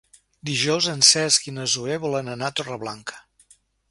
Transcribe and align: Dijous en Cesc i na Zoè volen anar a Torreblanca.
Dijous 0.49 0.85
en 0.93 1.03
Cesc 1.09 1.45
i 1.51 1.53
na 1.59 1.67
Zoè 1.75 1.99
volen 2.05 2.33
anar 2.35 2.49
a 2.53 2.57
Torreblanca. 2.61 3.21